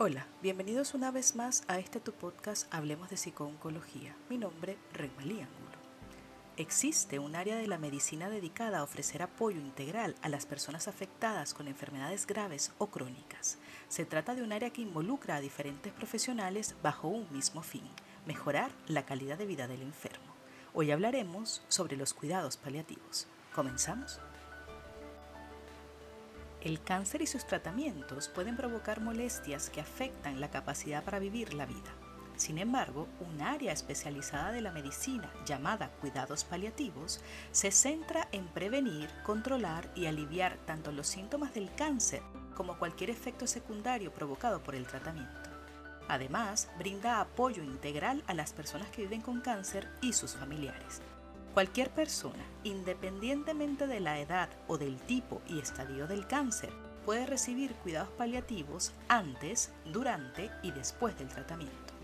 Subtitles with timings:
[0.00, 4.14] Hola, bienvenidos una vez más a este tu podcast Hablemos de Psicooncología.
[4.30, 5.76] Mi nombre, Remalí Angulo.
[6.56, 11.52] Existe un área de la medicina dedicada a ofrecer apoyo integral a las personas afectadas
[11.52, 13.58] con enfermedades graves o crónicas.
[13.88, 17.82] Se trata de un área que involucra a diferentes profesionales bajo un mismo fin,
[18.24, 20.32] mejorar la calidad de vida del enfermo.
[20.74, 23.26] Hoy hablaremos sobre los cuidados paliativos.
[23.52, 24.20] ¿Comenzamos?
[26.60, 31.66] El cáncer y sus tratamientos pueden provocar molestias que afectan la capacidad para vivir la
[31.66, 31.94] vida.
[32.34, 37.20] Sin embargo, un área especializada de la medicina llamada cuidados paliativos
[37.52, 42.22] se centra en prevenir, controlar y aliviar tanto los síntomas del cáncer
[42.56, 45.50] como cualquier efecto secundario provocado por el tratamiento.
[46.08, 51.02] Además, brinda apoyo integral a las personas que viven con cáncer y sus familiares.
[51.58, 56.70] Cualquier persona, independientemente de la edad o del tipo y estadio del cáncer,
[57.04, 61.94] puede recibir cuidados paliativos antes, durante y después del tratamiento.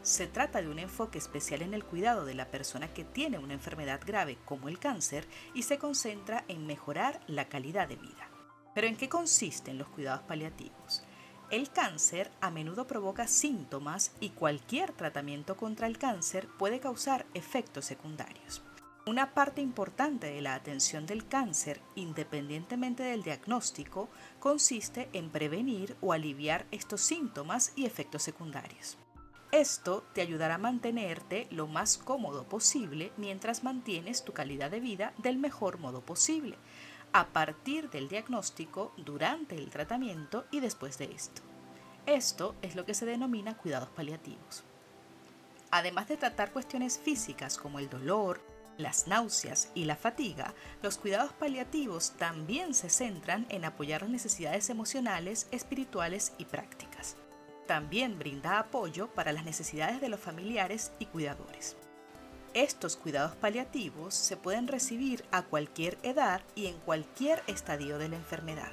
[0.00, 3.52] Se trata de un enfoque especial en el cuidado de la persona que tiene una
[3.52, 8.30] enfermedad grave como el cáncer y se concentra en mejorar la calidad de vida.
[8.74, 11.04] Pero ¿en qué consisten los cuidados paliativos?
[11.52, 17.84] El cáncer a menudo provoca síntomas y cualquier tratamiento contra el cáncer puede causar efectos
[17.84, 18.62] secundarios.
[19.04, 24.08] Una parte importante de la atención del cáncer, independientemente del diagnóstico,
[24.40, 28.96] consiste en prevenir o aliviar estos síntomas y efectos secundarios.
[29.50, 35.12] Esto te ayudará a mantenerte lo más cómodo posible mientras mantienes tu calidad de vida
[35.18, 36.56] del mejor modo posible,
[37.12, 41.42] a partir del diagnóstico, durante el tratamiento y después de esto.
[42.06, 44.64] Esto es lo que se denomina cuidados paliativos.
[45.70, 48.40] Además de tratar cuestiones físicas como el dolor,
[48.78, 54.70] las náuseas y la fatiga, los cuidados paliativos también se centran en apoyar las necesidades
[54.70, 57.16] emocionales, espirituales y prácticas.
[57.66, 61.76] También brinda apoyo para las necesidades de los familiares y cuidadores.
[62.54, 68.16] Estos cuidados paliativos se pueden recibir a cualquier edad y en cualquier estadio de la
[68.16, 68.72] enfermedad.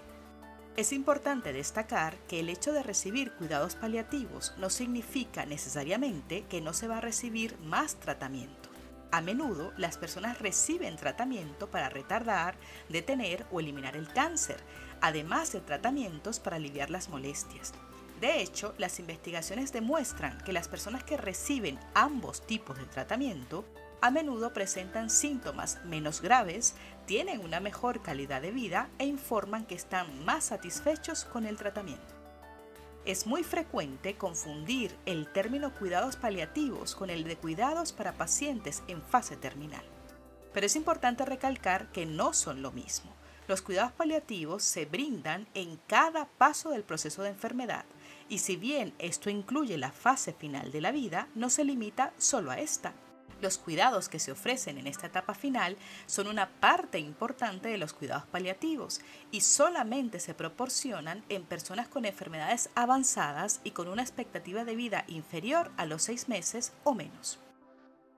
[0.76, 6.74] Es importante destacar que el hecho de recibir cuidados paliativos no significa necesariamente que no
[6.74, 8.70] se va a recibir más tratamiento.
[9.12, 12.56] A menudo las personas reciben tratamiento para retardar,
[12.90, 14.58] detener o eliminar el cáncer,
[15.00, 17.74] además de tratamientos para aliviar las molestias.
[18.20, 23.66] De hecho, las investigaciones demuestran que las personas que reciben ambos tipos de tratamiento
[24.02, 26.76] a menudo presentan síntomas menos graves,
[27.06, 32.14] tienen una mejor calidad de vida e informan que están más satisfechos con el tratamiento.
[33.06, 39.02] Es muy frecuente confundir el término cuidados paliativos con el de cuidados para pacientes en
[39.02, 39.84] fase terminal.
[40.54, 43.14] Pero es importante recalcar que no son lo mismo.
[43.48, 47.86] Los cuidados paliativos se brindan en cada paso del proceso de enfermedad
[48.30, 52.52] y si bien esto incluye la fase final de la vida, no se limita solo
[52.52, 52.94] a esta.
[53.42, 57.94] Los cuidados que se ofrecen en esta etapa final son una parte importante de los
[57.94, 59.00] cuidados paliativos
[59.32, 65.06] y solamente se proporcionan en personas con enfermedades avanzadas y con una expectativa de vida
[65.08, 67.40] inferior a los seis meses o menos.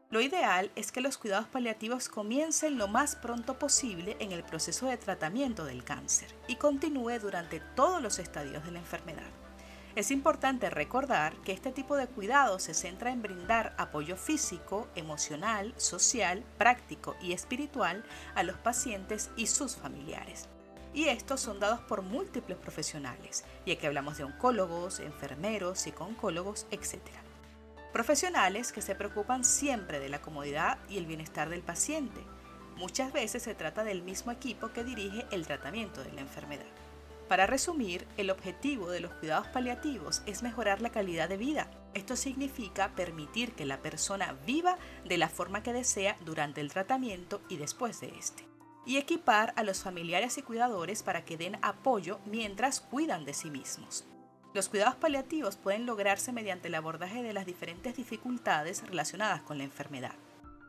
[0.09, 4.87] Lo ideal es que los cuidados paliativos comiencen lo más pronto posible en el proceso
[4.87, 9.40] de tratamiento del cáncer y continúe durante todos los estadios de la enfermedad.
[9.95, 15.73] Es importante recordar que este tipo de cuidado se centra en brindar apoyo físico, emocional,
[15.75, 20.47] social, práctico y espiritual a los pacientes y sus familiares.
[20.93, 26.99] Y estos son dados por múltiples profesionales, ya que hablamos de oncólogos, enfermeros, psicooncólogos, etc
[27.91, 32.21] Profesionales que se preocupan siempre de la comodidad y el bienestar del paciente.
[32.77, 36.65] Muchas veces se trata del mismo equipo que dirige el tratamiento de la enfermedad.
[37.31, 41.71] Para resumir, el objetivo de los cuidados paliativos es mejorar la calidad de vida.
[41.93, 47.39] Esto significa permitir que la persona viva de la forma que desea durante el tratamiento
[47.47, 48.45] y después de este.
[48.85, 53.49] Y equipar a los familiares y cuidadores para que den apoyo mientras cuidan de sí
[53.49, 54.03] mismos.
[54.53, 59.63] Los cuidados paliativos pueden lograrse mediante el abordaje de las diferentes dificultades relacionadas con la
[59.63, 60.15] enfermedad.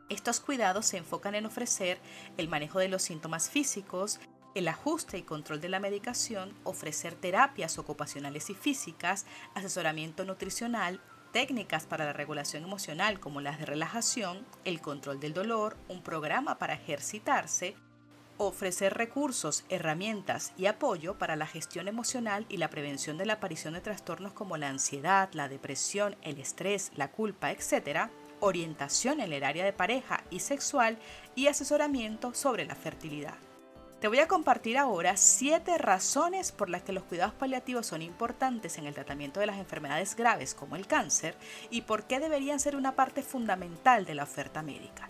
[0.07, 1.97] Estos cuidados se enfocan en ofrecer
[2.37, 4.21] el manejo de los síntomas físicos,
[4.55, 11.01] el ajuste y control de la medicación, ofrecer terapias ocupacionales y físicas, asesoramiento nutricional,
[11.31, 16.59] técnicas para la regulación emocional como las de relajación, el control del dolor, un programa
[16.59, 17.75] para ejercitarse,
[18.37, 23.73] ofrecer recursos, herramientas y apoyo para la gestión emocional y la prevención de la aparición
[23.73, 28.09] de trastornos como la ansiedad, la depresión, el estrés, la culpa, etc.,
[28.39, 30.97] orientación en el área de pareja y sexual
[31.35, 33.37] y asesoramiento sobre la fertilidad.
[34.03, 38.77] Te voy a compartir ahora siete razones por las que los cuidados paliativos son importantes
[38.77, 41.37] en el tratamiento de las enfermedades graves como el cáncer
[41.69, 45.07] y por qué deberían ser una parte fundamental de la oferta médica.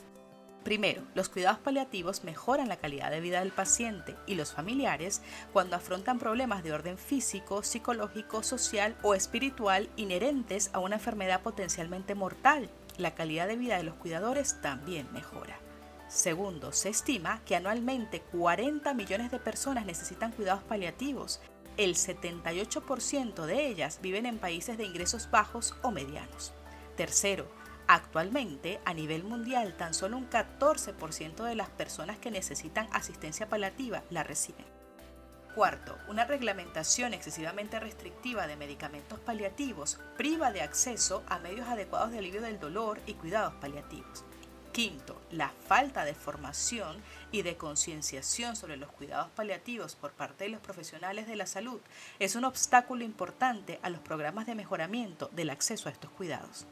[0.64, 5.24] Primero, los cuidados paliativos mejoran la calidad de vida del paciente y los familiares
[5.54, 12.14] cuando afrontan problemas de orden físico, psicológico, social o espiritual inherentes a una enfermedad potencialmente
[12.14, 12.70] mortal.
[13.00, 15.58] La calidad de vida de los cuidadores también mejora.
[16.14, 21.42] Segundo, se estima que anualmente 40 millones de personas necesitan cuidados paliativos.
[21.76, 26.54] El 78% de ellas viven en países de ingresos bajos o medianos.
[26.96, 27.48] Tercero,
[27.88, 34.04] actualmente a nivel mundial tan solo un 14% de las personas que necesitan asistencia paliativa
[34.12, 34.68] la reciben.
[35.56, 42.20] Cuarto, una reglamentación excesivamente restrictiva de medicamentos paliativos priva de acceso a medios adecuados de
[42.20, 44.24] alivio del dolor y cuidados paliativos.
[44.74, 46.98] Quinto, la falta de formación
[47.32, 51.80] y de concienciación sobre los cuidados paliativos por parte de los profesionales de la salud
[52.18, 56.66] es un obstáculo importante a los programas de mejoramiento del acceso a estos cuidados.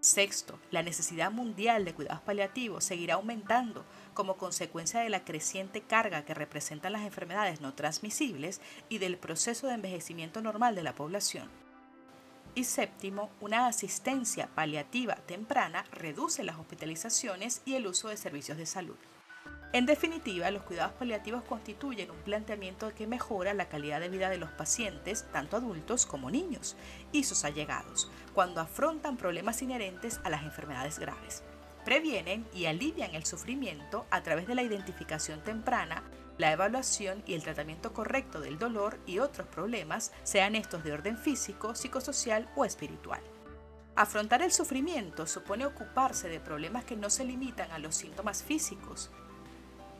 [0.00, 3.84] Sexto, la necesidad mundial de cuidados paliativos seguirá aumentando
[4.14, 9.66] como consecuencia de la creciente carga que representan las enfermedades no transmisibles y del proceso
[9.66, 11.50] de envejecimiento normal de la población.
[12.54, 18.66] Y séptimo, una asistencia paliativa temprana reduce las hospitalizaciones y el uso de servicios de
[18.66, 18.96] salud.
[19.72, 24.38] En definitiva, los cuidados paliativos constituyen un planteamiento que mejora la calidad de vida de
[24.38, 26.74] los pacientes, tanto adultos como niños,
[27.12, 31.42] y sus allegados, cuando afrontan problemas inherentes a las enfermedades graves.
[31.84, 36.02] Previenen y alivian el sufrimiento a través de la identificación temprana
[36.38, 41.18] la evaluación y el tratamiento correcto del dolor y otros problemas, sean estos de orden
[41.18, 43.20] físico, psicosocial o espiritual.
[43.96, 49.10] Afrontar el sufrimiento supone ocuparse de problemas que no se limitan a los síntomas físicos.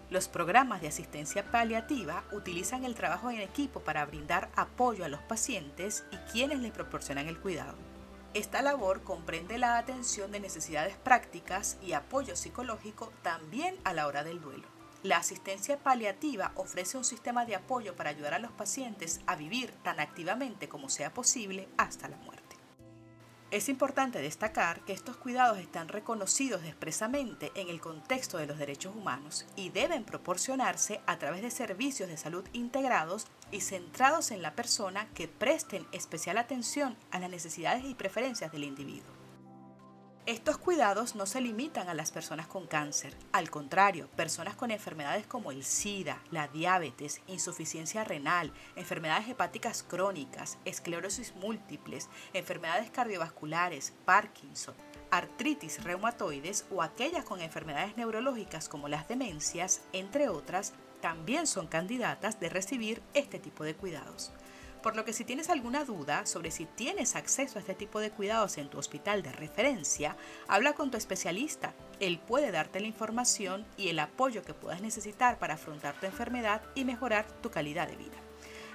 [0.08, 5.20] Los programas de asistencia paliativa utilizan el trabajo en equipo para brindar apoyo a los
[5.22, 7.74] pacientes y quienes les proporcionan el cuidado.
[8.32, 14.22] Esta labor comprende la atención de necesidades prácticas y apoyo psicológico también a la hora
[14.22, 14.77] del duelo.
[15.04, 19.70] La asistencia paliativa ofrece un sistema de apoyo para ayudar a los pacientes a vivir
[19.84, 22.56] tan activamente como sea posible hasta la muerte.
[23.52, 28.94] Es importante destacar que estos cuidados están reconocidos expresamente en el contexto de los derechos
[28.94, 34.54] humanos y deben proporcionarse a través de servicios de salud integrados y centrados en la
[34.54, 39.17] persona que presten especial atención a las necesidades y preferencias del individuo.
[40.28, 45.26] Estos cuidados no se limitan a las personas con cáncer, al contrario, personas con enfermedades
[45.26, 54.74] como el SIDA, la diabetes, insuficiencia renal, enfermedades hepáticas crónicas, esclerosis múltiples, enfermedades cardiovasculares, Parkinson,
[55.10, 62.38] artritis reumatoides o aquellas con enfermedades neurológicas como las demencias, entre otras, también son candidatas
[62.38, 64.30] de recibir este tipo de cuidados.
[64.82, 68.10] Por lo que si tienes alguna duda sobre si tienes acceso a este tipo de
[68.10, 70.16] cuidados en tu hospital de referencia,
[70.46, 71.74] habla con tu especialista.
[71.98, 76.62] Él puede darte la información y el apoyo que puedas necesitar para afrontar tu enfermedad
[76.74, 78.27] y mejorar tu calidad de vida.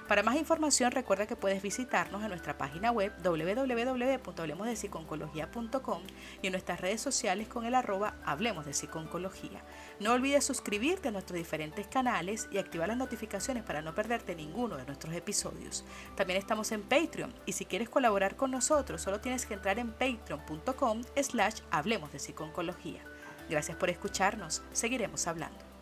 [0.08, 6.02] Para más información recuerda que puedes visitarnos en nuestra página web www.hablemosdepsiconcología.com
[6.42, 9.64] y en nuestras redes sociales con el arroba Hablemos de Psiconcología.
[10.00, 14.76] No olvides suscribirte a nuestros diferentes canales y activar las notificaciones para no perderte ninguno
[14.76, 15.86] de nuestros episodios.
[16.16, 19.92] También estamos en Patreon y si quieres colaborar con nosotros solo tienes que entrar en
[19.92, 23.00] patreon.com slash Hablemos de Psiconcología.
[23.48, 24.62] Gracias por escucharnos.
[24.72, 25.73] Seguiremos hablando.